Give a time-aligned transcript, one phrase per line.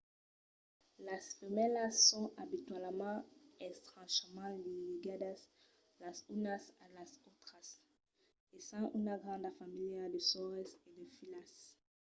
[1.07, 3.19] las femèlas son abitualament
[3.69, 4.55] estrechament
[4.89, 5.39] ligadas
[6.01, 7.67] las unas a las autras
[8.57, 11.51] essent una granda familha de sòrres e de filhas